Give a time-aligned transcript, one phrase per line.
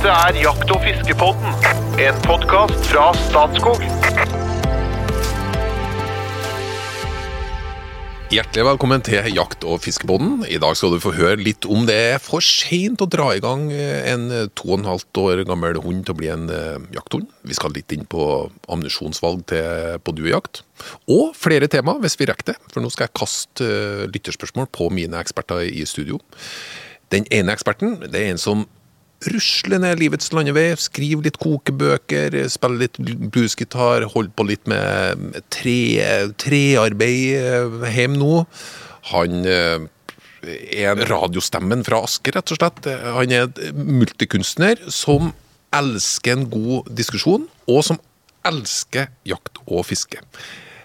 [0.00, 1.50] Dette er Jakt- og fiskepodden,
[2.00, 3.82] en podkast fra Statskog.
[8.32, 10.46] Hjertelig velkommen til Jakt- og fiskepodden.
[10.48, 13.44] I dag skal du få høre litt om det er for seint å dra i
[13.44, 14.24] gang en
[14.56, 17.28] to og en halvt år gammel hund til å bli en eh, jakthund.
[17.44, 19.44] Vi skal litt inn på ammunisjonsvalg
[20.00, 20.64] på duejakt.
[21.12, 22.58] Og flere tema, hvis vi rekker det.
[22.72, 26.24] For nå skal jeg kaste eh, lytterspørsmål på mine eksperter i studio.
[27.12, 28.64] Den ene eksperten det er en som
[29.28, 35.80] rusler ned livets landevei, skrive litt kokebøker, spille litt bluesgitar, holde på litt med tre,
[36.40, 38.34] trearbeid hjemme nå.
[39.10, 39.84] Han eh,
[40.72, 42.88] er radiostemmen fra Asker, rett og slett.
[43.18, 45.34] Han er multikunstner som
[45.76, 48.00] elsker en god diskusjon, og som
[48.48, 50.22] elsker jakt og fiske.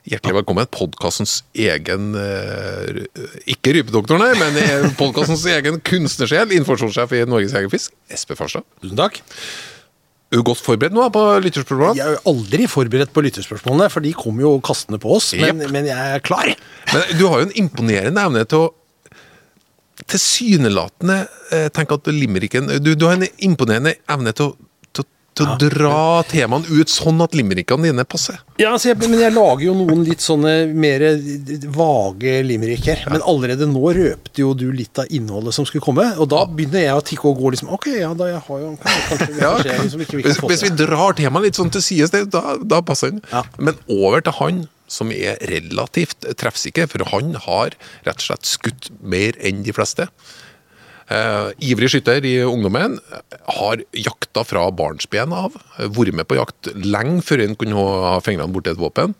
[0.06, 0.68] Hjertelig velkommen.
[0.70, 3.06] Podkastens egen eh,
[3.50, 8.68] Ikke rypedoktor, nei, men podkastens egen kunstnersjel, informasjonssjef i Norges Jegerfisk, Espe Farstad.
[8.84, 9.18] Tusen takk.
[10.30, 11.98] Er du godt forberedt nå på lytterspørsmålene?
[11.98, 15.32] Jeg er jo aldri forberedt på lytterspørsmålene, for de kommer jo kastende på oss.
[15.42, 16.54] Men, men jeg er klar.
[16.94, 18.74] Men du har jo en imponerende evne til å
[20.12, 21.18] tilsynelatende
[21.56, 24.65] eh, tenke at limericken du, du har en imponerende evne til å,
[25.36, 25.98] til, å dra
[26.30, 28.38] temaene ut sånn at limerickene dine passer.
[28.62, 31.04] Ja, altså jeg, Men jeg lager jo noen litt sånne mer
[31.76, 33.04] vage limericker.
[33.12, 36.08] Men allerede nå røpte jo du litt av innholdet som skulle komme.
[36.22, 38.72] Og da begynner jeg å tikke og gå liksom Ok, ja, da jeg har jo
[38.84, 39.52] kanskje, Ja.
[39.58, 42.82] kanskje jeg liksom ikke, Hvis, hvis vi drar temaet litt sånn til sides, da, da
[42.86, 43.22] passer den.
[43.34, 43.44] Ja.
[43.60, 47.74] Men over til han som er relativt treffsikker, for han har
[48.06, 50.06] rett og slett skutt mer enn de fleste.
[51.06, 52.98] Eh, ivrig skytter i ungdommen,
[53.60, 55.54] har jakta fra barnsben av.
[55.78, 59.14] Vært med på jakt lenge før en kunne ha fingrene borti et våpen.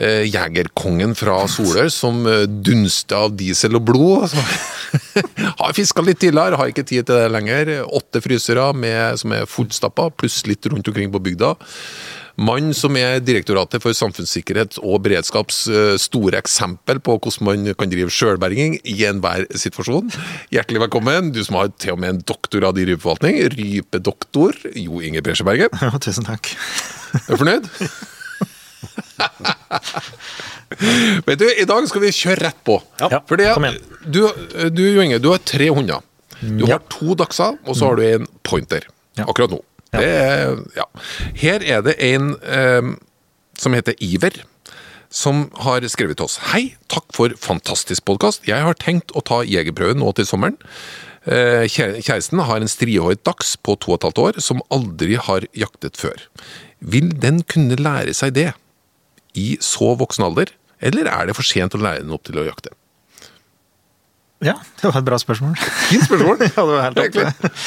[0.00, 4.34] Eh, Jegerkongen fra Solør som eh, dunster av diesel og blod.
[5.60, 7.68] Har fiska litt tidligere, har ikke tid til det lenger.
[7.84, 11.52] Åtte frysere med, som er fullstappa, pluss litt rundt omkring på bygda.
[12.40, 17.90] Mann som er Direktoratet for samfunnssikkerhet og beredskaps eh, store eksempel på hvordan man kan
[17.92, 20.08] drive sjølberging i enhver situasjon.
[20.54, 23.34] Hjertelig velkommen, du som har til og med en doktorgrad i rypeforvaltning.
[23.58, 25.76] Rypedoktor Jo Inge Bresjeberget.
[25.84, 26.44] Ja, tusen takk.
[27.26, 27.64] Er du fornøyd?
[31.26, 32.78] Vet du, I dag skal vi kjøre rett på.
[33.02, 33.82] Ja, Fordi kom igjen.
[34.06, 34.22] du,
[34.72, 36.00] du, Jo Inge, du har tre hunder.
[36.40, 36.78] Du Ja.
[36.78, 38.86] har to dachser, og så har du en pointer.
[39.18, 39.24] Ja.
[39.28, 39.58] Akkurat nå.
[39.94, 40.06] Det
[40.76, 40.86] ja.
[41.40, 42.94] Her er det en eh,
[43.58, 44.42] som heter Iver.
[45.10, 48.44] Som har skrevet til oss Hei, takk for fantastisk podkast.
[48.46, 50.54] Jeg har tenkt å ta jegerprøven nå til sommeren.
[51.26, 55.48] Eh, Kjæresten har en strihåret dachs på to og et halvt år som aldri har
[55.58, 56.22] jaktet før.
[56.78, 58.52] Vil den kunne lære seg det
[59.36, 62.46] i så voksen alder, eller er det for sent å lære den opp til å
[62.46, 62.72] jakte?
[64.40, 65.58] Ja, det var et bra spørsmål.
[65.90, 66.46] Fint spørsmål.
[66.46, 67.58] ja, det var helt.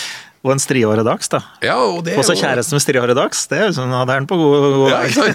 [0.44, 1.40] Og en striårig dags, da.
[1.64, 3.46] Ja, og det Også kjæresten kjæreste med striårig dags.
[3.48, 5.32] Det er jo sånn, hadde han på god, god Ja, vei.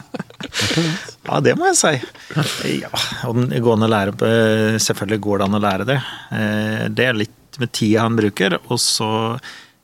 [1.30, 1.92] Ja, det må jeg si.
[2.80, 2.90] Ja,
[3.28, 4.12] og den gående lære
[4.82, 5.98] Selvfølgelig går det an å lære det.
[6.36, 8.58] Eh, Det er litt med tida han bruker.
[8.68, 9.10] Og så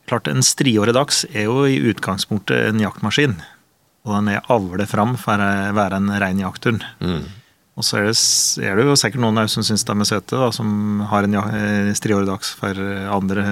[0.07, 3.33] Klart, en striårig dags er jo i utgangspunktet en jaktmaskin.
[4.07, 6.85] Og den er avlet fram for å være en rein jakthund.
[7.77, 8.17] Og så er det,
[8.65, 11.35] er det jo sikkert noen der som syns de er søte, da, som har en
[11.37, 12.79] ja- eh, striårig dags for
[13.13, 13.45] andre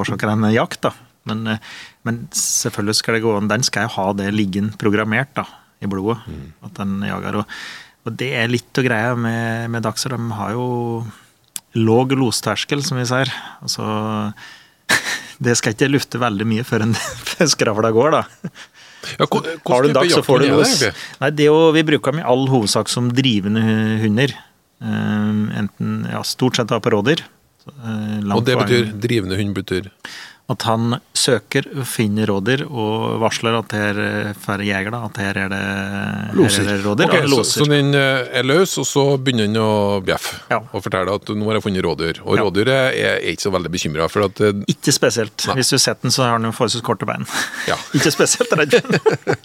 [0.00, 0.80] årsaker enn jakt.
[0.82, 0.90] da.
[1.28, 1.58] Men, eh,
[2.06, 3.50] men selvfølgelig skal det gå an.
[3.50, 5.44] Den skal jo ha det liggende programmert da,
[5.82, 6.18] i blodet.
[6.64, 7.42] At den jager.
[7.42, 7.56] Og,
[8.08, 10.16] og det er litt av greia med, med dagser.
[10.16, 10.68] De har jo
[11.78, 13.30] låg losterskel, som vi sier.
[13.62, 13.84] Altså,
[15.44, 16.96] det skal ikke lufte veldig mye før en
[17.54, 18.50] skravla går, da.
[19.18, 20.82] Ja, Har du en dag, så får du los.
[21.20, 23.62] Nei, det jo, vi bruker dem i all hovedsak som drivende
[24.02, 24.34] hunder.
[24.82, 27.24] Eh, enten, ja, stort sett rådyr.
[27.68, 29.90] Eh, Og det betyr drivende hund betyr
[30.48, 35.40] At han søker, finner rådyr og varsler at her eh, for jeger da, at her
[35.42, 35.58] er det,
[36.38, 36.62] Loser.
[36.64, 37.04] Her er det rådyr.
[37.04, 40.62] Okay, ja, så, så den eh, er løs, og så begynner den å bjeffe Ja.
[40.72, 42.22] og fortelle at nå har jeg funnet rådyr.
[42.24, 42.46] Og Ja.
[42.46, 45.36] rådyret er, ikke så veldig bekymra, eh, Ikke spesielt.
[45.50, 45.58] Nei.
[45.60, 47.28] Hvis du setter den, så har den jo forholdsvis korte bein.
[47.68, 47.76] Ja.
[48.00, 48.78] Ikke spesielt redd.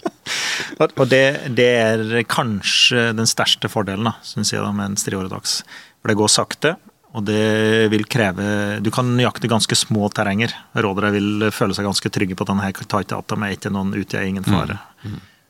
[0.80, 5.60] og det, det er kanskje den største fordelen syns jeg, da, med en striåredags.
[6.00, 6.76] For det går sakte,
[7.14, 10.50] og det vil kreve Du kan jakte ganske små terrenger.
[10.74, 13.94] Rådere vil føle seg ganske trygge på at denne ikke at de er ikke noen
[13.94, 14.80] ute, jeg er ingen fare.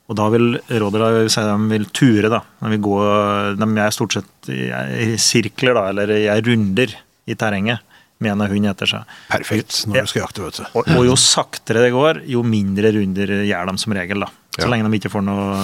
[0.04, 2.42] Og da vil rådere si de vil ture, da.
[2.60, 2.98] De, vil gå,
[3.56, 6.92] de er stort sett i, i sirkler, da, eller i runder
[7.24, 7.80] i terrenget
[8.20, 9.16] med en hund etter seg.
[9.32, 10.68] Perfekt når du skal jakte, vet du.
[10.76, 14.20] Og, og jo saktere det går, jo mindre runder gjør de som regel.
[14.26, 14.28] da.
[14.54, 14.70] Så Ja.
[14.70, 15.56] lenge de ikke får noe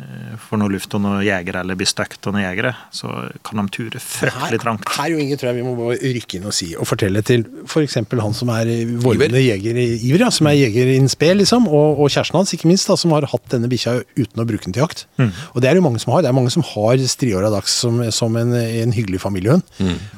[0.00, 3.10] eh, noe luft og noen jegere eller blir støkt av noen jegere, så
[3.46, 4.86] kan de ture fryktelig trangt.
[4.94, 7.24] Her, her jo Inge, tror jeg vi må bare rykke inn og si og fortelle
[7.26, 7.98] til f.eks.
[8.00, 12.00] han som er vordende jeger i Iver, ja, som er jeger in spe, liksom, og,
[12.00, 14.76] og kjæresten hans, ikke minst, da, som har hatt denne bikkja uten å bruke den
[14.76, 15.06] til jakt.
[15.52, 16.24] Og det er det jo mange som har.
[16.24, 19.64] Det er mange som har striåra dags som, som en, en hyggelig familiehund.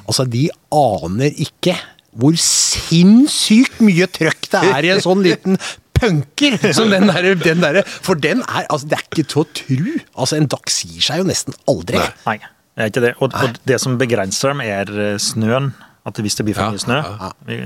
[0.06, 1.76] Altså, de aner ikke
[2.16, 5.58] hvor sinnssykt mye trøkk det er i en sånn liten
[5.96, 9.46] punker som den der, den der For den er altså, Det er ikke til å
[9.60, 9.90] tru.
[10.16, 12.00] Altså, en dachs gir seg jo nesten aldri.
[12.26, 12.38] Nei,
[12.76, 13.12] det er ikke det.
[13.24, 15.72] Og, og det som begrenser dem, er eh, snøen.
[16.06, 16.98] At hvis det blir for Ja, mye snø,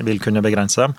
[0.06, 0.94] vil kunne begrense dem.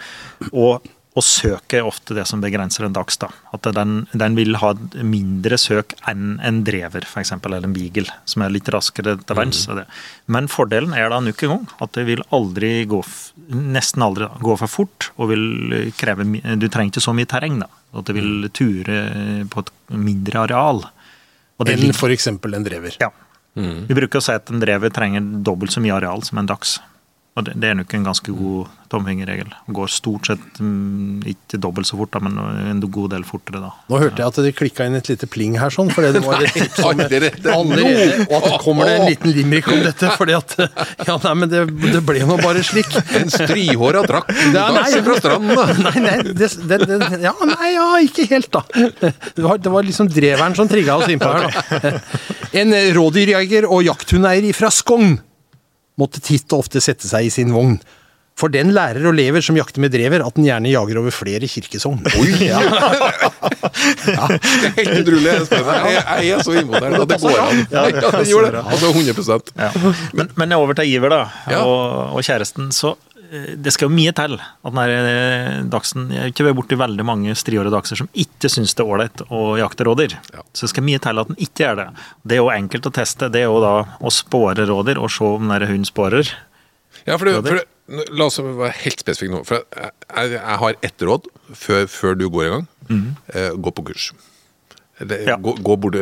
[0.52, 3.18] Og, og søk er ofte det som begrenser en dags.
[3.20, 3.28] da.
[3.52, 4.72] At den, den vil ha
[5.04, 9.38] mindre søk enn en drever, for eksempel, eller en beagle, som er litt raskere til
[9.38, 9.66] verns.
[9.68, 9.82] Mm.
[10.32, 13.02] Men fordelen er da nok en gang at det vil aldri gå,
[13.52, 16.24] nesten aldri gå for fort, og vil kreve
[16.62, 17.68] Du trenger ikke så mye terreng, da.
[17.92, 19.02] At det vil ture
[19.52, 20.86] på et mindre areal.
[21.62, 22.32] Enn f.eks.
[22.32, 22.96] en drever.
[23.02, 23.12] ja.
[23.60, 26.78] Vi bruker å si at en drever trenger dobbelt så mye areal som en dags.
[27.40, 29.54] Og det, det er nok en ganske god tomfingerregel.
[29.72, 32.36] Går stort sett mm, ikke dobbelt så fort, da, men
[32.68, 33.70] en god del fortere da.
[33.88, 36.44] Nå hørte jeg at det klikka inn et lite pling her, sånn, fordi det var
[36.44, 37.30] et tips om Allerede.
[37.54, 40.58] allerede, og at det kommer det en liten limerick om dette, fordi at
[41.08, 41.64] Ja, nei, men det,
[41.96, 42.92] det ble nå bare slik.
[43.22, 45.70] En strihåra drakt fra stranden, da.
[45.88, 48.66] Nei, nei, det, det, det, ja, nei, ja, ikke helt, da.
[48.92, 51.96] Det var, det var liksom dreveren som trigga oss innpå her, da.
[52.62, 55.16] En rådyrjeger og jakthundeier fra Skogn
[56.00, 57.80] måtte titt og ofte sette seg i sin vogn.
[58.40, 61.50] For den lærer og lever som jakter med drever, at den gjerne jager over flere
[61.52, 62.00] kirkesogn.
[62.22, 62.32] Oi!
[62.32, 64.38] Det er
[64.80, 65.92] helt utrolig spennende.
[65.92, 67.62] Jeg, jeg er så imponert at det går an.
[67.76, 68.64] Ja, det gjorde det.
[68.66, 69.70] Altså 100 Ja.
[70.18, 71.22] Men, men over til Iver da,
[71.60, 72.72] og, og kjæresten.
[72.76, 72.96] så
[73.32, 77.06] det skal jo mye til at denne eh, dagsen Jeg har ikke vært borti veldig
[77.08, 80.18] mange striårige dagser som ikke syns det er ålreit å jakte rådyr.
[80.34, 80.44] Ja.
[80.52, 81.88] Så det skal mye til at den ikke gjør det.
[82.28, 83.30] Det er jo enkelt å teste.
[83.32, 86.34] Det er jo da å spåre rådyr og se om denne hunden spårer.
[87.06, 87.68] Ja, for, det, for det,
[88.12, 89.42] La oss være helt spesifikke nå.
[89.48, 92.68] For jeg, jeg, har ett råd før, før du går i gang.
[93.32, 94.12] Eh, gå på kurs.
[95.02, 95.36] Eller, Ja.
[95.42, 95.98] gå, gå bort,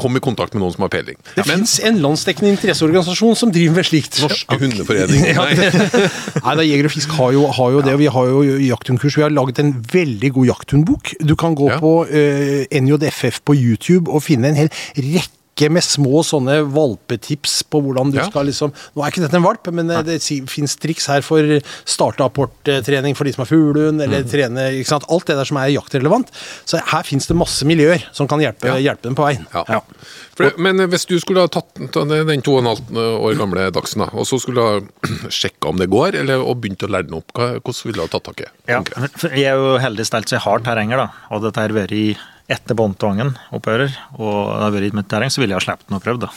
[0.00, 1.16] kom i kontakt med noen som har peiling.
[1.34, 4.20] Det ja, fins en landsdekkende interesseorganisasjon som driver med slikt.
[4.24, 5.50] Norske hundeforening Nei.
[6.44, 7.96] Nei, da Jeger og Fisk har jo, har jo det.
[8.00, 9.16] Vi har jo jakthundkurs.
[9.18, 11.14] Vi har laget en veldig god jakthundbok.
[11.24, 15.36] Du kan gå på uh, NJFF på YouTube og finne en hel rekke
[15.68, 18.24] med små sånne valpetips på hvordan du Ja.
[18.30, 21.42] skal liksom Nå er ikke dette en valp, men eh, det fins triks her for
[21.84, 24.30] starte-apport-trening for de som har fuglehund, eller mm.
[24.30, 25.04] trene ikke sant?
[25.10, 26.30] Alt det der som er jaktrelevant.
[26.64, 28.78] Så her fins det masse miljøer som kan hjelpe, Ja.
[28.80, 29.46] hjelpe dem på veien.
[29.52, 29.80] Ja.
[30.36, 32.00] For, men hvis du skulle ha tatt den to
[32.54, 34.80] og en halv år gamle dagsen, da, og så skulle ha
[35.28, 38.12] sjekka om det går, eller og begynt å lære den opp, hvordan ville du ha
[38.14, 38.50] tatt tak i?
[38.70, 38.82] Ja,
[39.34, 41.08] jeg er jo heldig stelt så jeg har terrenger, da.
[41.34, 42.04] Og dette har vært i
[42.50, 45.88] etter båndtvangen opphører, og det har vært i mitt terreng, så ville jeg ha sluppet
[45.88, 46.32] den og prøvd, da.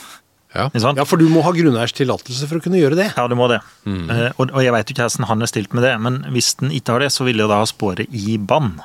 [0.54, 0.68] Ja.
[0.94, 3.08] Ja, for du må ha grunneiers tillatelse for å kunne gjøre det.
[3.16, 3.58] Ja, du må det.
[3.90, 6.52] Eh, og, og jeg vet jo ikke hvordan han er stilt med det, men hvis
[6.60, 8.76] den ikke har det, så vil jeg da ha sporet i bann.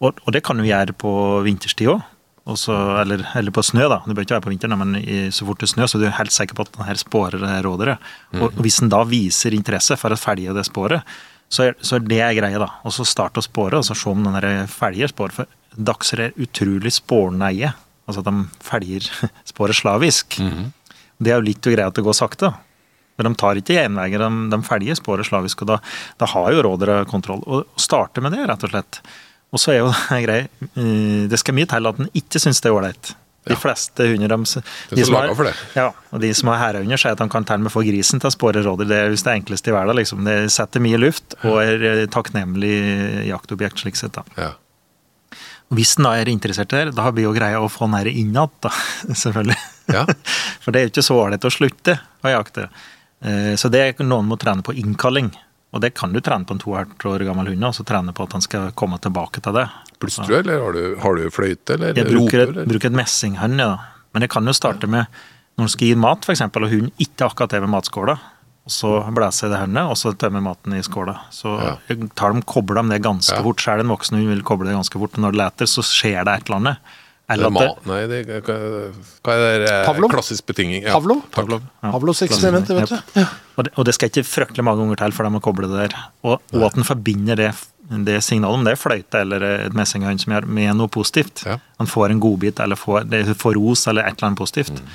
[0.00, 1.12] Og, og det kan du gjøre på
[1.44, 2.06] vinterstid òg.
[2.44, 4.00] Eller, eller på snø, da.
[4.04, 6.08] Det bør ikke være på vinteren, men i, så fort det snør, så er du
[6.10, 8.10] er helt sikker på at den her sporer det her rådyret.
[8.36, 11.04] Og, og hvis den da viser interesse for å felge det sporet,
[11.52, 12.68] så er, så er det greia, da.
[12.84, 15.36] Og så starte å spore, og så se om den der felger sporet.
[15.36, 17.72] For dachser er utrolig sporneie.
[18.04, 19.08] Altså at de felger
[19.52, 20.38] sporet slavisk.
[21.18, 22.52] Det er jo litt greia at det går sakte.
[23.16, 25.76] Men de tar ikke gjenveier, de, de felger sporet slavisk, og da,
[26.18, 27.44] da har jo rådere kontroll.
[27.46, 28.98] Og starte med det, rett og slett.
[29.54, 32.58] Og så er jo det grei eh, Det skal mye til at en ikke syns
[32.64, 33.14] det er ålreit.
[33.44, 34.38] De fleste hunder de,
[34.96, 35.52] de som laget for det.
[35.76, 38.22] Ja, og de som har herrehunder, sier at de kan til og med få grisen
[38.22, 38.88] til å spore rådyr.
[38.88, 39.98] Det er visst det enkleste i verden.
[40.00, 40.22] liksom.
[40.24, 42.74] Det setter mye luft og er eh, takknemlig
[43.28, 44.16] jaktobjekt slik sett.
[44.16, 44.24] da.
[44.40, 44.50] Ja.
[45.72, 48.34] Hvis den da er interessert der, da blir jo greia å få den her igjen,
[48.34, 48.70] da,
[49.24, 49.56] selvfølgelig.
[49.94, 50.04] Ja.
[50.64, 52.68] For det er jo ikke så ålreit å slutte å jakte.
[53.24, 55.32] Eh, Så det er noen må trene på innkalling.
[55.74, 57.82] Og det kan du trene på en to og et år gammel hund, og så
[57.82, 59.64] trene på at han skal komme tilbake til det.
[59.98, 62.68] Plystrer du, eller har du, har du fløyte, eller Jeg bruker roper?
[62.70, 63.72] bruker et messinghund, ja.
[64.14, 65.08] Men jeg kan jo starte med
[65.58, 68.14] når du skal gi mat, f.eks., og hunden ikke akkurat er ved matskåla.
[68.64, 71.18] Og så blæser jeg det hønnet, og så tømmer maten i skåla.
[71.30, 71.76] Så Ja.
[71.90, 73.42] jeg tar dem, kobler dem det ganske Ja.
[73.42, 73.60] fort.
[73.60, 75.12] Selv en voksen hund vil koble det ganske fort.
[75.14, 76.76] og Når det leter, så skjer det et eller annet.
[77.28, 78.56] Eller er at det, Nei, det, hva,
[79.24, 80.10] hva er det der, eh, Pavlov?
[80.12, 80.82] klassisk betinging?
[80.82, 81.22] Ja, Pavlov?
[81.32, 81.90] Pavlov, ja.
[81.90, 82.98] Pavlovs eksperiment, vet du.
[83.20, 83.26] Ja.
[83.56, 85.90] Og det, og det skal ikke fryktelig mange ganger til for dem å koble det
[85.90, 85.98] der.
[86.22, 87.54] Og, og at en forbinder det,
[88.04, 91.44] det signalet, om det er fløyte eller et messinghøn som gjør, med noe positivt.
[91.46, 91.56] Ja.
[91.78, 94.72] Han får en godbit eller får, det får ros eller et eller annet positivt.
[94.80, 94.88] Mm.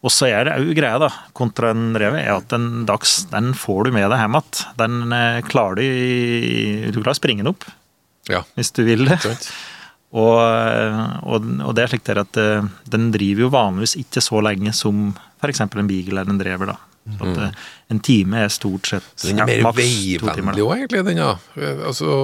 [0.00, 3.50] Og så er det òg greia, da, kontra en rev, er at en dags, den
[3.52, 4.62] får du med deg hjem igjen.
[4.80, 7.66] Den eh, klarer du Du klarer å springe den opp,
[8.30, 8.40] Ja.
[8.56, 9.20] hvis du vil det.
[10.10, 10.40] Og,
[11.22, 14.72] og, og det er slik der at eh, den driver jo vanligvis ikke så lenge
[14.74, 15.60] som f.eks.
[15.62, 16.72] en beagle eller en drever.
[16.72, 16.78] da.
[17.14, 17.60] Så at, eh,
[17.94, 21.36] En time er stort sett Så den er mer maks veivennlig òg, egentlig, den, ja.
[21.86, 22.16] Altså,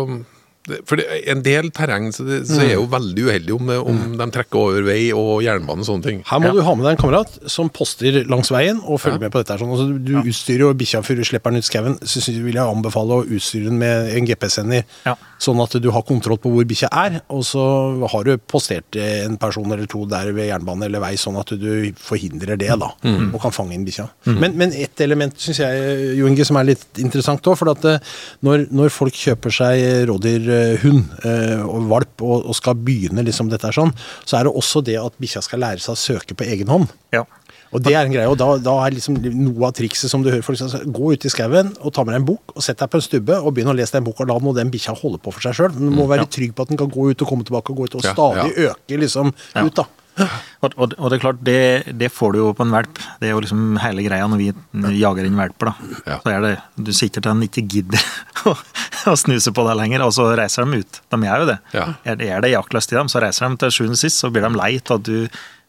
[0.89, 4.27] for det, en del terreng så, det, så er jo veldig uheldig om, om de
[4.35, 6.23] trekker over vei og jernbane og sånne ting.
[6.27, 6.57] Her må Ja.
[6.57, 9.59] du ha med deg en kamerat som poster langs veien og følger med på dette.
[9.61, 9.71] Sånn.
[9.77, 11.99] Altså, du utstyrer jo bikkja før du slipper den ut skauen.
[12.03, 15.15] Så vil jeg anbefale å utstyre den med en GPS-sender, Ja.
[15.39, 17.21] sånn at du har kontroll på hvor bikkja er.
[17.31, 17.63] Og så
[18.11, 21.93] har du postert en person eller to der ved jernbane eller vei, sånn at du
[21.95, 22.91] forhindrer det, da.
[23.33, 24.09] Og kan fange inn bikkja.
[24.27, 27.57] Men, men ett element syns jeg, Jo Inge, som er litt interessant òg.
[27.61, 27.99] For at eh,
[28.43, 33.69] når, når folk kjøper seg rådyrhund eh, og valp og, og skal begynne liksom dette
[33.69, 33.95] her sånn,
[34.25, 36.89] så er det også det at bikkja skal lære seg å søke på egen hånd.
[37.15, 37.25] Ja.
[37.75, 40.31] Og det er en greie, og da, da er liksom noe av trikset som du
[40.31, 42.79] hører folk si, Gå ut i skauen og ta med deg en bok og sett
[42.81, 44.27] deg på en stubbe og begynn å lese den boka.
[44.29, 45.75] La nå den bikkja holde på for seg sjøl.
[45.75, 47.91] Du må være trygg på at den kan gå ut og komme tilbake og gå
[47.91, 49.87] ut og stadig øke liksom ut, da.
[50.17, 51.57] Og, og, og det er klart, det,
[52.01, 53.01] det får du jo på en valp.
[53.21, 54.47] Det er jo liksom hele greia når vi
[54.99, 55.71] jager inn valper.
[55.71, 55.91] da.
[56.07, 56.19] Ja.
[56.25, 56.53] Så er det,
[56.89, 58.07] Du sitter til den ikke gidder
[58.51, 58.55] å,
[59.13, 61.01] å snuse på deg lenger, og så reiser de ut.
[61.13, 61.59] De gjør jo det.
[61.77, 61.89] Ja.
[62.09, 64.53] Er, er det jaktlyst i dem, så reiser de til sjuende sist, så blir de
[64.57, 65.27] lei av at du,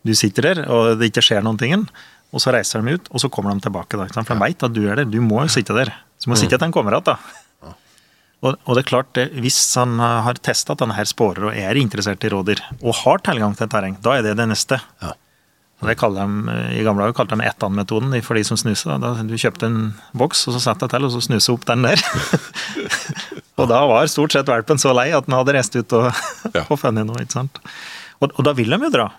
[0.08, 1.88] du sitter der og det ikke skjer noen ting.
[2.36, 4.00] Og så reiser de ut, og så kommer de tilbake.
[4.00, 4.08] da.
[4.16, 5.12] For de vet at du er der.
[5.12, 5.94] Du må jo sitte der.
[6.20, 7.08] Så må du sitte til en kommer igjen.
[7.08, 7.20] da.
[8.46, 11.56] Og, og det er klart, det, Hvis han har testa at denne her spårer og
[11.58, 14.78] er interessert i rådyr, og har tilgang til terreng, da er det det neste.
[15.02, 15.16] Ja.
[15.78, 18.96] Og det kaller de, I gamle dager kalte de ettan-metoden for de som snuser.
[19.02, 19.12] Da.
[19.26, 19.82] Du kjøpte en
[20.18, 22.02] boks, og så satte deg til, og så snuse opp den der.
[23.62, 26.10] og da var stort sett valpen så lei at den hadde reist ut og,
[26.58, 26.64] Ja.
[26.66, 27.22] og funnet noe.
[27.22, 27.62] ikke sant?
[28.22, 29.12] Og, og da vil de jo dra.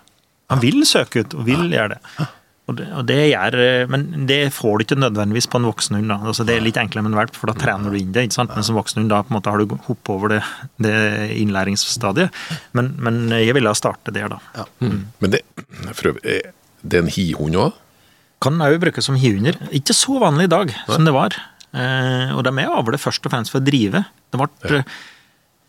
[0.51, 2.27] Han vil søke ut, og vil gjøre det.
[2.69, 5.97] Og det, og det gjør, eh, Men det får du ikke nødvendigvis på en voksen
[5.97, 6.13] hund.
[6.19, 8.27] Altså, det er litt enklere med en valp, for da trener du inn det.
[8.37, 10.41] Men som voksen hund da på en måte har du hoppet over det,
[10.85, 10.95] det
[11.39, 12.41] innlæringsstadiet.
[12.77, 14.65] Men, men jeg ville ha startet der, da.
[14.79, 15.43] Men det,
[15.91, 17.77] for øvrig, er det en hihund òg?
[18.39, 19.57] Kan òg brukes som hihunder.
[19.75, 21.35] Ikke så vanlig i dag som det var.
[21.75, 24.01] Eh, og de er avlet først og fremst for å drive.
[24.31, 24.83] Det ble,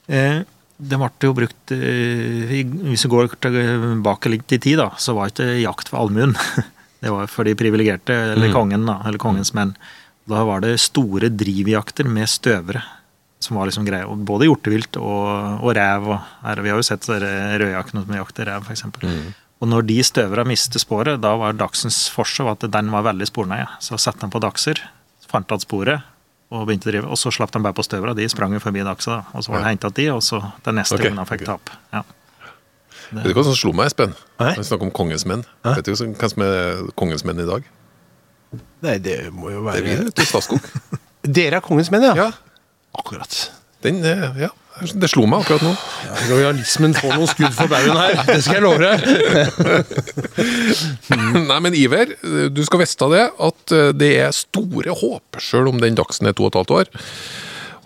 [0.09, 0.42] eh,
[0.80, 2.54] det ble jo brukt eh,
[2.88, 6.37] Hvis vi går tilbake litt i tid, da, så var ikke jakt for allmuen.
[7.00, 9.75] Det var for de privilegerte, eller kongen, da, eller kongens menn.
[10.28, 12.83] Da var det store drivjakter med støvere.
[13.40, 14.04] Som var liksom greia.
[14.04, 16.11] Både hjortevilt og, og rev.
[16.12, 18.85] Og, her, vi har jo sett rødjakkene som jakter rev, f.eks.
[19.61, 23.66] Og når de støvra mistet sporet, da var dagsens forse at den var veldig sporneie.
[23.80, 24.80] Så satte han på dagser,
[25.28, 26.07] fant igjen sporet
[26.50, 27.11] og begynte å drive.
[27.12, 28.14] Og så slapp de bare på støvra.
[28.16, 29.37] De sprang jo forbi dagsa, da.
[29.38, 31.12] og så var det hentet de, og så den neste okay.
[31.16, 31.73] han fikk tap.
[31.95, 32.02] Ja.
[33.10, 34.12] Vet du hva som slo meg, Espen?
[34.38, 35.42] Når Vi snakker om kongens menn.
[35.66, 37.66] Vet du hva som er kongens menn i dag?
[38.82, 40.70] Nei, det må jo være Det er vi, til Statskog.
[41.38, 42.14] Dere er kongens menn, ja?
[42.18, 42.30] Ja,
[42.98, 43.34] Akkurat.
[43.84, 44.48] den, eh, ja,
[44.96, 45.70] det slo meg akkurat nå.
[46.06, 48.98] Ja, Rojalismen får noen skudd for baugen her, det skal jeg love deg.
[51.50, 52.14] Nei, men Iver,
[52.50, 56.36] du skal vite det at eh, det er store håp, sjøl om den dagsen er
[56.38, 56.90] to og et halvt år.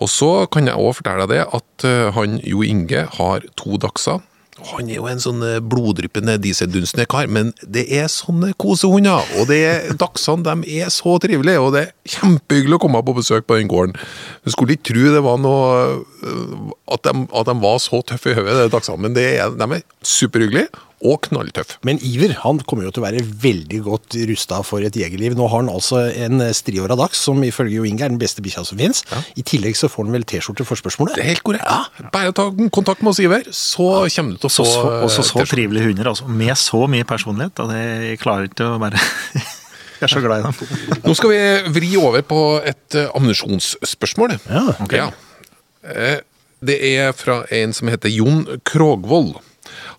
[0.03, 3.77] Og så kan jeg òg fortelle deg det at eh, han Jo Inge har to
[3.83, 4.23] dagser.
[4.55, 9.27] Han er jo en sånn eh, bloddryppende dieseldunstende men det er sånne kosehunder.
[9.41, 13.17] Og det er, dagsene de er så trivelige, og det er kjempehyggelig å komme på
[13.19, 13.99] besøk på den gården.
[14.47, 15.69] Du skulle ikke tro det var noe
[16.23, 19.71] øh, at de, at de var så tøffe i hodet, de dagsene, men er, de
[19.81, 20.71] er superhyggelige
[21.05, 21.79] og knalltøff.
[21.85, 25.35] Men Iver han kommer jo til å være veldig godt rusta for et jegerliv.
[25.37, 28.63] Nå har han altså en striåra dags, som ifølge Jo Inge er den beste bikkja
[28.69, 29.03] som fins.
[29.37, 31.19] I tillegg så får han vel T-skjorte for spørsmålet.
[31.19, 32.09] Det er helt korrekt.
[32.15, 35.27] Bare ta kontakt med oss, Iver, så kommer du til å Så, få så, også
[35.29, 36.29] så trivelige hunder, altså.
[36.31, 37.61] Med så mye personlighet.
[37.65, 37.85] Og det,
[38.23, 39.01] klarer ikke å være
[39.95, 41.01] Jeg er så glad i dem.
[41.07, 41.41] Nå skal vi
[41.79, 44.35] vri over på et eh, ammunisjonsspørsmål.
[44.51, 44.99] Ja, okay.
[45.01, 45.11] Ja.
[45.87, 46.19] Eh,
[46.65, 49.35] Det er fra en som heter Jon Krogvold.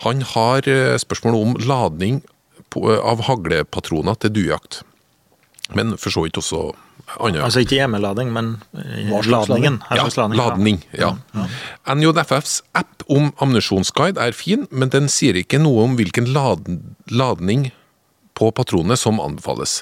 [0.05, 2.23] Han har eh, spørsmål om ladning
[2.75, 4.81] av haglepatroner til duejakt.
[5.75, 6.73] Men for så vidt også
[7.21, 9.79] andre Altså ikke hjemmelading, men eh, ladningen.
[9.93, 10.39] Ja, ladning?
[10.39, 10.79] ladning.
[10.97, 11.13] Ja.
[11.93, 16.65] NJFFs app om ammunisjonsguide er fin, men den sier ikke noe om hvilken lad
[17.13, 17.69] ladning
[18.35, 19.79] på patronene som anbefales.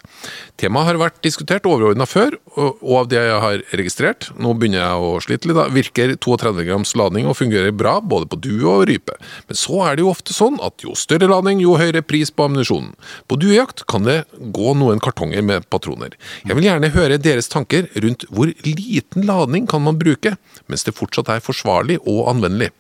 [0.62, 5.08] Temaet har vært diskutert overordna før, og av det jeg har registrert, nå begynner jeg
[5.08, 8.86] å slite litt, da, virker 32 grams ladning og fungerer bra både på due og
[8.90, 9.18] rype.
[9.50, 12.48] Men så er det jo ofte sånn at jo større ladning, jo høyere pris på
[12.48, 12.94] ammunisjonen.
[13.28, 14.22] På duejakt kan det
[14.54, 16.14] gå noen kartonger med patroner.
[16.46, 20.36] Jeg vil gjerne høre deres tanker rundt hvor liten ladning kan man bruke,
[20.70, 22.72] mens det fortsatt er forsvarlig og anvendelig.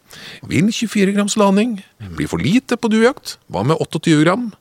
[0.45, 1.79] Vil 24 grams ladning
[2.17, 3.37] bli for lite på duejakt?
[3.49, 4.51] Hva med 28 gram?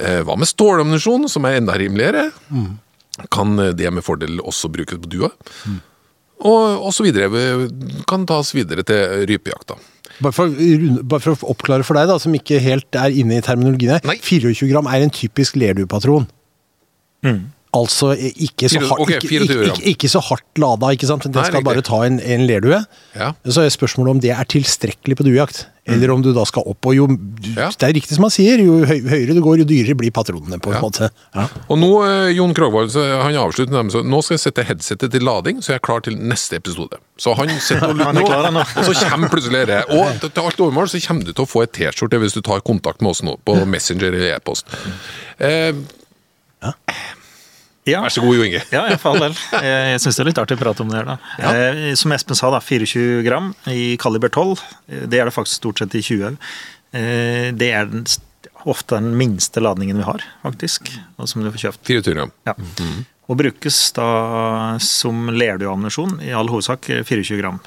[0.00, 2.30] Eh, Hva med stålammunisjon, som er enda rimeligere?
[3.32, 5.30] Kan det med fordel også brukes på dua?
[6.42, 7.28] Og, og så videre.
[8.08, 9.76] Kan tas videre til rypejakta.
[10.22, 10.52] Bare for,
[11.08, 14.04] bare for å oppklare for deg, da, som ikke helt er inne i terminologien her.
[14.08, 14.18] Nei.
[14.22, 16.26] 24 gram er en typisk lerduepatron.
[17.72, 21.24] Altså eh, ikke så, hardt, ok, ikke, ikke, ikke, ikke så hardt lada, ikke sant?
[21.24, 22.82] Den skal bare ta en, en lerdue.
[23.16, 23.30] Ja.
[23.48, 25.62] Så er spørsmålet om det er tilstrekkelig på duejakt.
[25.88, 27.06] Eller om du da skal opp og jo
[27.56, 27.70] Ja.
[27.74, 30.70] Det er riktig som han sier, jo høyere du går, jo dyrere blir patronene, på
[30.70, 30.82] en Ja.
[30.84, 31.08] måte.
[31.34, 31.46] Ja.
[31.72, 35.10] Og nå, eh, Jon Krogvold, så han avslutter med så nå skal jeg sette headsetet
[35.16, 37.00] til lading, så jeg er klar til neste episode.
[37.18, 38.60] Så han sitter og er han nå.
[38.62, 39.80] og så kommer plutselig det.
[39.90, 42.42] Og til til alt overmål så kommer du til å få et T-skjorte hvis du
[42.46, 44.68] tar kontakt med oss nå på Messenger eller e-post.
[45.40, 45.72] Eh,
[46.62, 46.70] Ja.
[47.84, 48.60] Vær så god, Jo Inge.
[48.70, 49.34] Ja, ja, for all del.
[49.58, 51.16] Eh, Jeg syns det er litt artig å prate om det her, da.
[51.42, 51.94] Ja.
[51.98, 54.60] Som Espen sa, da, 24 gram i kaliber 12.
[54.88, 56.36] eh, Det er det faktisk stort sett i 20 òg.
[56.92, 58.04] Det er den,
[58.68, 60.90] ofte den minste ladningen vi har, faktisk.
[61.18, 61.82] Og som du får kjøpt.
[61.88, 62.32] 24 gram.
[62.46, 62.54] Ja.
[63.30, 64.08] Og brukes da
[64.82, 67.60] som lerdueammunisjon, i all hovedsak eh, 24 gram.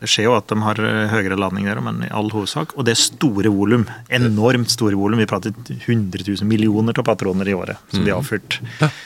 [0.00, 2.72] Det skjer jo at de har eh, høyere ladning der, men i all hovedsak.
[2.76, 3.84] Og det er store volum.
[4.12, 5.20] Enormt store volum.
[5.22, 8.58] Vi prater 100 000 millioner av patroner i året som blir avfyrt.
[8.80, 9.00] Eh,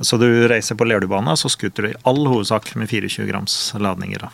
[0.00, 4.24] så du reiser på lerduebane, så skuter du i all hovedsak med 24 grams ladninger.
[4.24, 4.30] Da.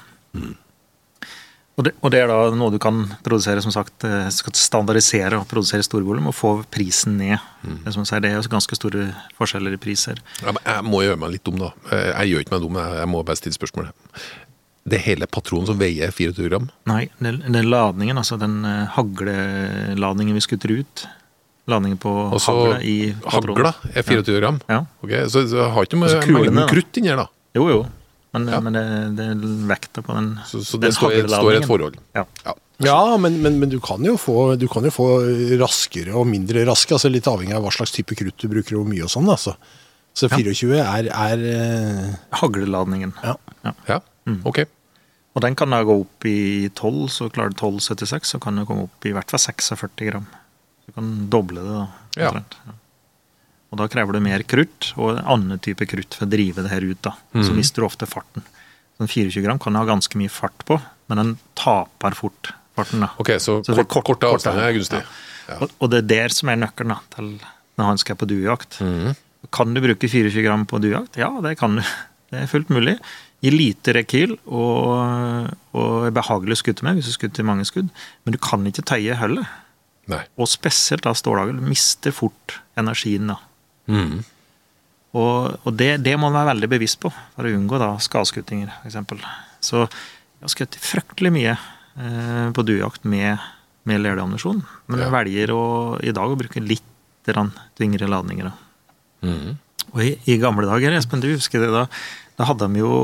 [1.80, 5.38] Og, det, og det er da noe du kan produsere, som sagt, eh, skal standardisere
[5.40, 7.40] og produsere storvolum og få prisen ned.
[7.64, 9.06] Det, er det er ganske store
[9.38, 10.20] forskjeller i priser.
[10.42, 11.70] Ja, men jeg må gjøre meg litt dum, da.
[11.88, 13.88] Eh, Jeg gjør ikke meg dum, jeg må bare stille spørsmål.
[14.90, 16.68] Det er hele patronen som veier 24 gram?
[16.90, 21.06] Nei, den, den ladningen, altså den eh, hagleladningen vi skutter ut
[21.68, 23.56] Ladningen på Også, hagla i patronen.
[23.66, 24.60] hagla er 24 gram?
[24.68, 24.84] Ja.
[25.04, 27.26] Ok, Så så har ikke noe mengden krutt inni her, da?
[27.54, 27.80] Jo, jo.
[28.32, 28.60] Men, Ja.
[28.60, 28.82] men det,
[29.18, 29.34] det er
[29.68, 31.96] vekta på den Så, så den det står, står i et forhold?
[32.14, 32.24] Ja.
[32.46, 32.54] Ja.
[32.80, 35.06] Ja, men, men, men du, kan jo få, du kan jo få
[35.60, 38.86] raskere og mindre raske, altså litt avhengig av hva slags type krutt du bruker og
[38.86, 39.28] hvor mye og sånn.
[39.28, 39.52] Altså.
[40.16, 43.12] Så 24 er, er eh, Hagleladningen.
[43.22, 43.36] ja.
[43.86, 44.00] ja.
[44.26, 44.40] Mm.
[44.48, 44.62] Ok.
[45.36, 48.64] Og den kan da gå opp i 12, så klarer du 12,76, så kan du
[48.66, 50.26] komme opp i hvert fall 46 gram.
[50.90, 51.86] Du kan doble det, da.
[52.18, 52.30] Ja.
[52.32, 52.56] omtrent.
[52.66, 52.74] Ja.
[53.70, 56.72] Og da krever du mer krutt, og en annen type krutt for å drive det
[56.72, 56.98] her ut.
[57.06, 57.12] da.
[57.36, 57.44] Mm.
[57.46, 58.42] Så mister du ofte farten.
[58.98, 63.00] Så en 24 gram kan ha ganske mye fart på, men den taper fort farten.
[63.06, 63.12] da.
[63.22, 65.04] Ok, Så, Så kort, kort- korte kort, avstander er gunstig.
[65.48, 65.60] Ja.
[65.62, 67.30] Og, og det er der som er nøkkelen da, til
[67.78, 68.80] når han skal på duejakt.
[68.82, 69.14] Mm.
[69.54, 71.16] Kan du bruke 24 gram på duejakt?
[71.16, 71.82] Ja, det kan du.
[72.30, 72.98] Det er fullt mulig.
[73.42, 77.88] Gi lite rekyl og, og er behagelig å skutte med hvis du skutter mange skudd.
[78.26, 79.46] Men du kan ikke tøye hullet.
[80.10, 80.20] Nei.
[80.40, 83.30] Og spesielt da stålhagl mister fort energien.
[83.32, 83.38] da.
[83.90, 84.20] Mm.
[85.18, 88.70] Og, og det, det må man være veldig bevisst på for å unngå da skadeskuttinger,
[88.84, 88.98] f.eks.
[89.64, 93.42] Så jeg har skutt fryktelig mye eh, på duejakt med,
[93.88, 94.62] med lerdeammunisjon.
[94.88, 95.64] Men jeg velger å,
[96.02, 96.86] i dag å bruke litt
[97.78, 98.48] tyngre ladninger.
[98.48, 99.26] da.
[99.26, 99.58] Mm.
[99.90, 101.84] Og i, i gamle dager, Espen, du husker det da,
[102.38, 102.94] da hadde de jo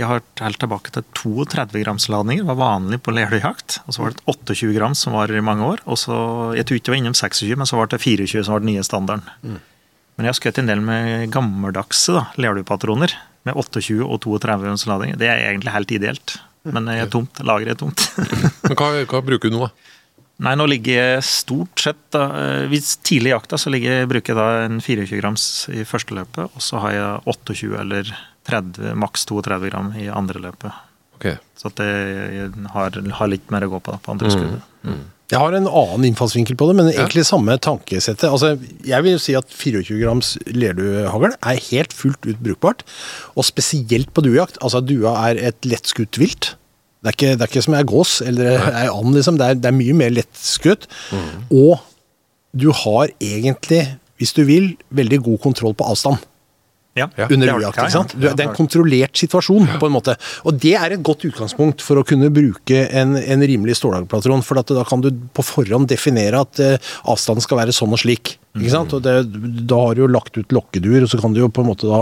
[0.00, 3.80] jeg har helt tilbake til 32 grams ladninger, var vanlig på lerduejakt.
[3.86, 5.82] Og så var det 28 gram som var i mange år.
[5.84, 6.16] Og så,
[6.56, 8.72] jeg tror ikke det var innom 26, men så var det 24 som var den
[8.72, 9.58] nye standarden.
[10.16, 12.26] Men jeg har skutt en del med gammeldagse da.
[13.46, 15.14] Med 28 og 32 grams lading.
[15.20, 16.36] Det er egentlig helt ideelt.
[16.68, 17.40] Men jeg er tomt.
[17.44, 18.04] Lageret er tomt.
[18.66, 19.96] Men hva, hva bruker du nå, da?
[20.40, 24.32] Nei, nå ligger jeg stort sett da, eh, Hvis tidlig i jakta så ligger, bruker
[24.32, 28.12] jeg da en 24 grams i første løpet, og så har jeg 28 eller
[28.50, 30.86] 30, maks 32 gram i andre løpet.
[31.20, 31.36] Okay.
[31.58, 34.68] Så at det, har, har litt mer å gå på da, på andre skuddet.
[35.30, 38.26] Jeg har en annen innfallsvinkel på det, men egentlig samme tankesettet.
[38.26, 42.82] Altså, jeg vil jo si at 24 grams lerduehagl er helt fullt ut brukbart.
[43.36, 44.58] Og spesielt på duejakt.
[44.64, 46.54] Altså, dua er et lettskutt vilt.
[47.00, 49.38] Det er, ikke, det er ikke som ei gås eller ei and, liksom.
[49.40, 50.88] Det er, det er mye mer lettskutt.
[51.52, 51.78] Og
[52.50, 53.84] du har egentlig,
[54.18, 56.18] hvis du vil, veldig god kontroll på avstand
[56.98, 58.16] Ja, under ja, ikke sant?
[58.18, 60.16] ja, Det er en kontrollert situasjon, på en måte.
[60.42, 64.42] Og det er et godt utgangspunkt for å kunne bruke en, en rimelig stålhaglpatron.
[64.46, 68.02] For at da kan du på forhånd definere at eh, avstanden skal være sånn og
[68.02, 68.34] slik.
[68.58, 68.94] Ikke sant?
[68.96, 69.12] Og det,
[69.70, 71.86] da har du jo lagt ut lokkeduer, og så kan du jo på en måte
[71.86, 72.00] da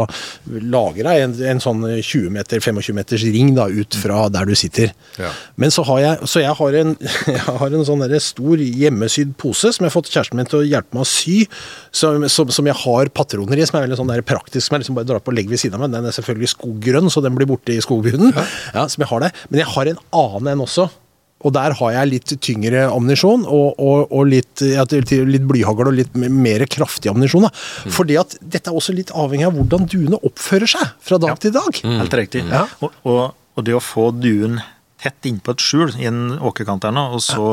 [0.73, 4.55] lage deg en, en sånn 20 meter, 25 meters ring da, ut fra der du
[4.57, 4.95] sitter.
[5.21, 5.35] Ja.
[5.61, 6.95] Men så har jeg, så jeg har en,
[7.35, 10.69] jeg har en sånn stor hjemmesydd pose som jeg har fått kjæresten min til å
[10.69, 11.43] hjelpe meg å sy,
[11.93, 14.87] som, som, som jeg har patroner i, som er veldig sånn der praktisk, som jeg
[14.87, 15.93] liksom bare drar på og legger ved siden av meg.
[15.99, 18.33] Den er selvfølgelig skoggrønn, så den blir borte i skogbunnen.
[18.73, 18.87] Ja.
[18.89, 19.31] som jeg har det.
[19.51, 20.89] Men jeg har en annen en også.
[21.47, 25.95] Og der har jeg litt tyngre ammunisjon og, og, og litt, ja, litt blyhagl og
[25.95, 27.47] litt mer kraftig ammunisjon.
[27.47, 27.93] Mm.
[27.95, 31.37] Fordi at dette er også litt avhengig av hvordan duene oppfører seg fra dag Ja.
[31.45, 31.79] til dag.
[31.85, 32.43] Helt riktig.
[32.51, 32.65] Ja.
[32.83, 33.23] Og, og,
[33.55, 34.59] og det å få duen
[34.99, 37.45] tett innpå et skjul i en åkerkant her nå, og så,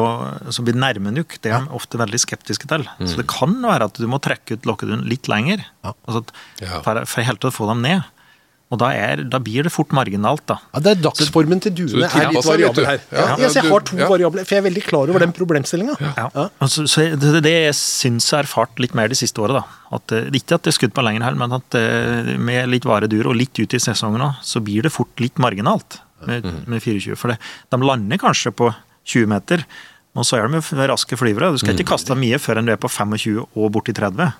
[0.50, 2.88] så blir nærme nok, det er de ofte veldig skeptiske til.
[3.06, 5.62] Så det kan være at du må trekke ut lokkeduen litt lenger.
[5.86, 6.80] Altså at, Ja.
[6.82, 8.02] for, for helt til å få dem ned.
[8.74, 10.56] Og da, er, da blir det fort marginalt, da.
[10.74, 13.04] Ja, det er Dagsformen til duene er litt variabel her.
[13.14, 14.08] Ja, Ja, ja, så jeg har to ja.
[14.10, 15.94] variabler, for jeg er veldig klar over den problemstillinga.
[16.02, 16.26] Ja.
[16.34, 19.60] Og så, så det, det jeg syns jeg har erfart litt mer de siste året,
[19.60, 19.80] da.
[19.96, 22.90] At, eh, ikke at det er skudd på lenger her, men at eh, med litt
[22.90, 26.82] varedur og litt ut i sesongen òg, så blir det fort litt marginalt med, med
[26.82, 27.20] 24.
[27.22, 27.38] For det,
[27.70, 28.72] de lander kanskje på
[29.06, 29.66] 20 meter,
[30.18, 31.54] og så er de jo raske flyvere.
[31.54, 34.32] Du skal ikke kaste mye før enn du er på 25 og borti 30.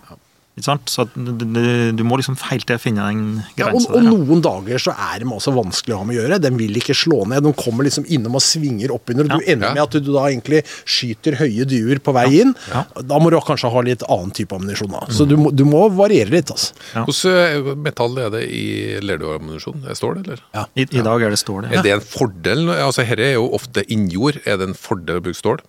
[0.56, 0.88] Ikke sant?
[0.88, 1.58] Så du, du,
[2.00, 3.24] du må liksom hele tida finne den
[3.60, 6.22] Ja, og, grensa og noen dager så er de også vanskelig å ha med å
[6.22, 6.38] gjøre.
[6.46, 7.44] De vil ikke slå ned.
[7.44, 9.28] De kommer liksom innom og svinger oppunder.
[9.28, 9.36] Ja.
[9.36, 9.74] Du ender Ja.
[9.76, 12.56] med at du da egentlig skyter høye duer på vei inn.
[12.72, 12.86] Ja.
[13.04, 14.96] Da må du kanskje ha litt annen type ammunisjon.
[14.96, 15.04] da.
[15.12, 16.48] Så du må, du må variere litt.
[16.56, 16.72] altså.
[16.96, 17.04] Ja.
[17.04, 18.64] Hvordan metall er det i
[19.04, 19.84] lerduammunisjon?
[19.84, 20.40] Er det Stål, eller?
[20.80, 21.82] I, I dag er det stål, ja.
[21.82, 22.70] Er det en fordel?
[22.80, 24.40] Altså, Dette er jo ofte innjord.
[24.48, 25.60] Er det en fordel å bruke stål?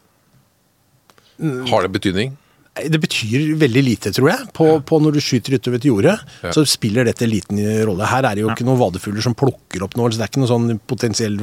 [1.75, 2.37] Har det betydning?
[2.76, 6.16] Det betyr veldig lite, tror jeg, på, på når du skyter utover et jorde.
[6.44, 6.50] Ja.
[6.52, 7.56] Så spiller dette liten
[7.88, 8.04] rolle.
[8.10, 10.10] Her er det jo ikke noen vadefugler som plukker opp noe.
[10.12, 11.38] så Det er ikke noen sånn potensiell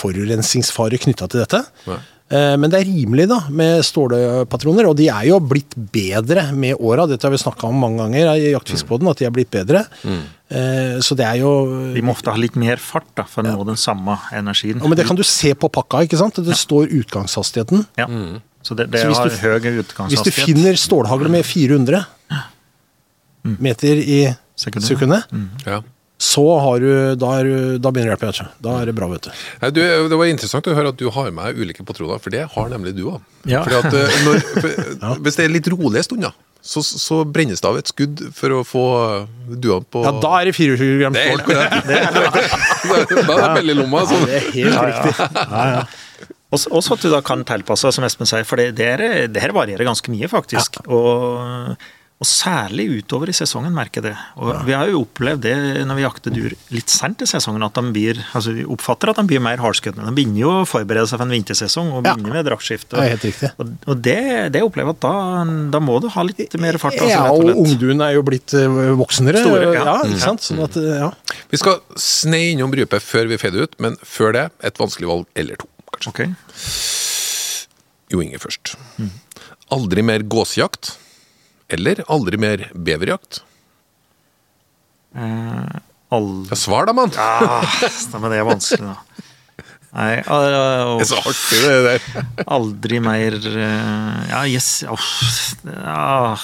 [0.00, 1.60] forurensningsfare knytta til dette.
[1.90, 1.98] Nei.
[2.30, 6.78] Eh, Men det er rimelig da, med stålpatroner, og de er jo blitt bedre med
[6.78, 7.08] åra.
[7.10, 9.82] Dette har vi snakka om mange ganger i Jaktfiskbåten, at de er blitt bedre.
[10.06, 10.20] Mm.
[11.02, 11.50] Så det er jo
[11.94, 14.78] Vi må ofte ha litt mer fart da, for å nå den samme energien.
[14.80, 16.38] ja, Men det kan du se på pakka, ikke sant?
[16.42, 17.84] Det står utgangshastigheten.
[17.98, 18.06] Ja.
[18.62, 22.04] Så det, det Så har du- høy Hvis du finner stålhagle med 400
[23.58, 24.88] meter i Sekundet.
[24.88, 25.24] sekundet,
[25.66, 25.80] Ja.
[26.20, 28.48] så har du, da, er, da begynner det å hjelpe.
[28.60, 29.30] Da er det bra, vet du.
[29.62, 32.44] Nei, du, det var interessant å høre at du har med ulike patroner, for det
[32.52, 33.20] har nemlig du òg.
[33.48, 33.64] Ja.
[33.64, 38.20] når, for, Hvis det er litt rolige stunder, så, så brennes det av et skudd
[38.36, 38.84] for å få
[39.48, 41.56] duene på Ja, da er det 24 gram Det er helt stål.
[41.56, 43.24] korrekt.
[43.30, 44.04] Da er det bellilomma.
[44.04, 44.26] Sånn.
[44.28, 45.14] Det er helt riktig.
[45.16, 45.88] Også,
[46.50, 49.54] også at du da kan tilpasse, som Espen sier, for det, det, er, det her
[49.54, 50.80] varierer ganske mye, faktisk.
[50.90, 51.76] Og,
[52.20, 54.24] og særlig utover i sesongen, merker jeg det.
[54.36, 55.54] Og Vi har jo opplevd det
[55.88, 59.22] når vi jakter dur litt sent i sesongen, at de blir, altså vi oppfatter at
[59.22, 60.10] de blir mer hardskuddende.
[60.10, 62.12] De begynner jo å forberede seg for en vintersesong og Ja.
[62.12, 62.98] begynner med draktskifte.
[62.98, 63.54] Og, er.
[63.56, 64.18] Og, og det,
[64.52, 65.14] det opplever jeg at da,
[65.78, 66.98] da må du ha litt mer fart.
[67.00, 68.68] Altså, Ja, og ungduene ungduen er jo blitt eh,
[69.00, 69.40] voksnere.
[69.46, 69.86] Store, ja.
[69.88, 69.98] ja.
[70.10, 70.44] ikke sant?
[70.44, 71.12] Sånn at, eh, ja.
[71.54, 75.30] Vi skal sne innom brypet før vi fader ut, men før det et vanskelig valg
[75.40, 75.70] eller to.
[76.00, 76.10] Kanskje.
[76.10, 76.34] Okay.
[78.10, 78.74] Jo Inge først.
[79.70, 80.96] Aldri mer gåsejakt
[81.70, 83.42] eller aldri mer beverjakt?
[85.14, 85.76] Eh,
[86.10, 86.46] all...
[86.50, 87.12] Ja, svar da, mann!
[87.14, 87.62] Ja,
[88.18, 88.96] men det er vanskelig, da.
[89.90, 92.00] Nei, ah, Det er så artig, det der.
[92.46, 95.08] Aldri mer eh, Ja, yes åh,
[95.66, 96.38] ja.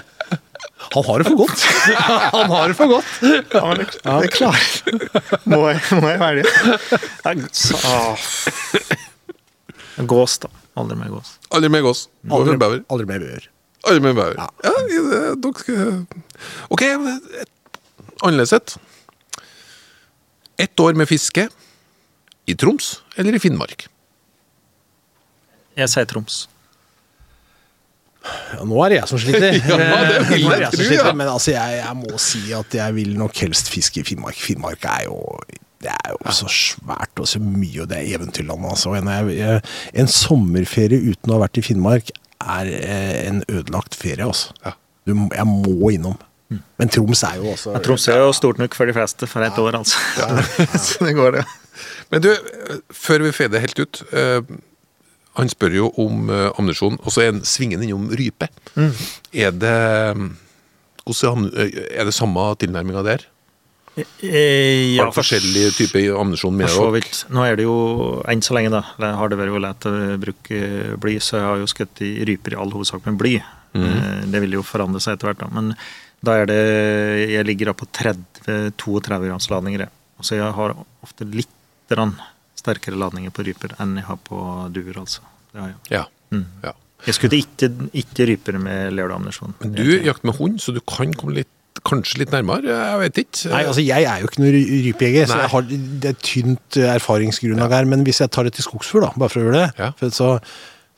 [0.94, 1.60] Han har det for godt.
[2.34, 3.10] Han har det for godt.
[3.22, 3.86] ja, men det,
[4.24, 5.38] det klarer.
[5.46, 6.48] Må jeg, må jeg være det?
[7.86, 8.16] ah.
[10.10, 10.48] Gås, da.
[10.80, 11.34] Aldri mer gås.
[11.54, 12.04] Aldri mer gås.
[12.30, 12.82] Aldri, bever.
[12.90, 13.46] Aldri mer bør.
[13.90, 14.34] Aldri mer bever.
[14.38, 14.46] Ja,
[14.88, 16.06] det- dere
[16.70, 16.82] Ok,
[18.22, 18.76] annerledes et.
[20.60, 21.46] Ett år med fiske.
[22.50, 23.86] I Troms eller i Finnmark?
[25.78, 26.42] Jeg sier Troms.
[28.20, 29.56] Ja, nå er det jeg som sliter.
[29.70, 29.78] Ja,
[30.10, 31.12] det vil jeg jeg tro, ja.
[31.16, 34.38] Men altså, jeg, jeg må si at jeg vil nok helst fiske i Finnmark.
[34.38, 35.18] Finnmark er jo
[35.80, 38.66] det er jo så svært og så mye, og det er eventyrland.
[38.68, 38.92] Altså.
[38.98, 44.26] En, en sommerferie uten å ha vært i Finnmark er eh, en ødelagt ferie.
[44.26, 44.52] Altså.
[44.66, 44.74] Ja.
[45.08, 46.18] Du, jeg må innom.
[46.50, 49.58] Men Troms er jo også Troms er jo stort nok for de fleste for et
[49.62, 50.00] år, altså.
[50.88, 51.44] Så det går, det.
[52.10, 52.30] Men du,
[52.90, 54.40] før vi feder helt ut eh,
[55.38, 58.48] Han spør jo om uh, ammunisjon, og så er han svingen innom rype.
[59.32, 59.76] Er det
[61.06, 63.26] hvordan er ammu- eh, Er det samme tilnærminga der?
[63.96, 67.24] Ja, Har du forskjellige typer ammunisjon med vidt.
[67.28, 68.82] Nå er det jo enn så lenge, da.
[68.96, 70.60] Det har det vært lett å bruke
[71.02, 73.40] bly, så jeg har jo skutt i ryper i all hovedsak med bly.
[73.74, 74.30] Mm.
[74.30, 75.48] Det vil jo forandre seg etter hvert, da.
[75.52, 75.74] Men
[76.22, 79.90] da er det Jeg ligger da på 30-32 grams ladninger, jeg.
[80.22, 81.48] Så jeg har ofte litt
[81.90, 82.14] grann
[82.60, 84.40] sterkere ladninger på ryper enn jeg har på
[84.76, 85.24] duer, altså.
[85.52, 85.80] Det har jeg.
[85.96, 86.04] Ja.
[86.30, 86.44] Mm.
[86.62, 86.74] ja.
[87.06, 89.54] Jeg skutter ikke, ikke ryper med lerdeammunisjon.
[89.62, 91.48] Men du jakter med hund, så du kan komme litt,
[91.86, 92.68] kanskje litt nærmere?
[92.68, 93.48] Jeg vet ikke.
[93.54, 96.26] Nei, altså Jeg er jo ikke noen ry- rypejeger, så jeg har, det er et
[96.28, 97.88] tynt erfaringsgrunnlag her.
[97.88, 99.88] Men hvis jeg tar det til skogsfugl, da, bare for å gjøre det, Ja.
[99.96, 100.28] for så,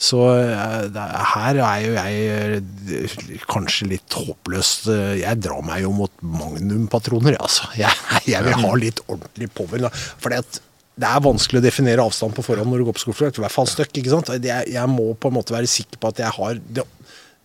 [0.03, 4.73] så eh, det, er- her er jo jeg eh, kanskje litt håpløs.
[4.91, 7.71] eh, Jeg drar meg jo mot magnumpatroner, altså.
[7.79, 7.95] Jeg,
[8.27, 9.87] jeg vil ha litt ordentlig power.
[10.19, 10.43] For det
[11.01, 13.33] er vanskelig å definere avstand på forhånd når du går på skogsfugl.
[13.39, 14.29] I hvert fall støkk, ikke sant.
[14.43, 16.85] Det, er- jeg må på en måte være sikker på at jeg har det,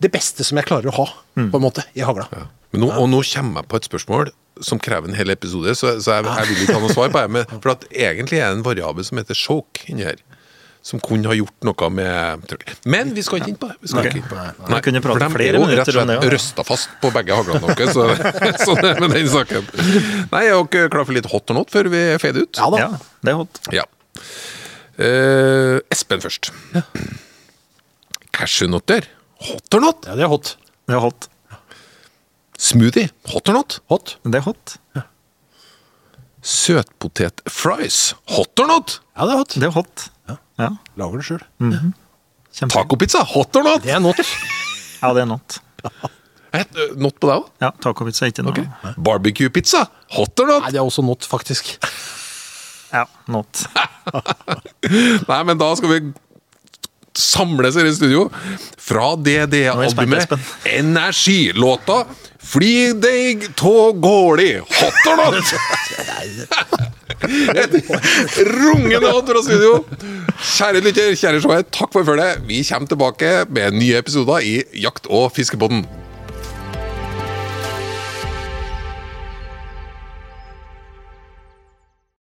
[0.04, 1.06] det beste som jeg klarer å ha,
[1.38, 2.28] på en måte, i hagla.
[2.34, 2.44] Ja.
[2.74, 4.30] Men nå, og nå kommer jeg på et spørsmål
[4.60, 7.22] som krever en hel episode, så, så jeg, jeg vil ikke ha noe svar på
[7.32, 7.44] det.
[7.62, 10.20] For at egentlig er det en variabel som heter choke inni her.
[10.88, 12.52] Som kunne ha gjort noe med.
[12.88, 13.76] Men vi skal ikke inn på det.
[13.82, 14.14] Vi skal okay.
[14.14, 14.68] ikke inn på det.
[14.72, 16.32] Vi kunne prate for de flere er jo minutter rett og om det, slett ja.
[16.34, 18.06] røsta fast på begge haglene deres, så,
[18.70, 19.68] så det med den saken.
[20.32, 22.62] Nei, er dere klar for litt hot or not før vi fader ut?
[22.62, 22.80] Ja da.
[22.80, 22.88] Ja,
[23.26, 23.62] det er hot.
[23.76, 23.84] Ja.
[24.98, 26.52] Uh, Espen først.
[28.38, 29.12] Cashewnøtter.
[29.50, 30.08] Hot or not?
[30.08, 30.56] Ja, det er hot.
[30.88, 31.28] Det er hot.
[32.58, 33.12] Smoothie.
[33.34, 33.82] Hot or not?
[33.92, 34.16] Hot.
[34.24, 34.78] Det er hot.
[36.48, 38.14] Søtpotet-fries.
[38.38, 39.02] Hot or not?
[39.12, 39.58] Ja, det er hot.
[39.58, 40.12] Det er hot.
[40.58, 40.70] Ja.
[40.98, 41.42] Lager den sjøl.
[42.58, 42.72] Kjempe.
[42.74, 43.22] Tacopizza.
[43.34, 43.82] Hot or not?
[43.86, 44.22] Det er not.
[44.98, 45.60] Ja, det er not.
[46.58, 47.50] Et, not på deg òg?
[47.62, 48.64] Ja, Tacopizza er ikke noe.
[48.98, 49.84] Barbecue-pizza.
[50.16, 50.64] Hot or not?
[50.64, 51.74] Nei, det er også not, faktisk.
[52.88, 53.66] Ja, not.
[55.28, 55.98] Nei, men da skal vi
[57.18, 58.22] samles her i studio.
[58.80, 60.32] Fra DDE-albumet.
[60.72, 61.98] Energilåta
[62.48, 64.54] Fly deg tå gåli,
[65.18, 65.50] not?
[67.58, 67.74] Et
[68.48, 69.82] rungende hot fra studio.
[70.38, 72.40] Kjære lytter, kjære seer, takk for følget.
[72.48, 75.84] Vi kommer tilbake med nye episoder i Jakt- og fiskepodden.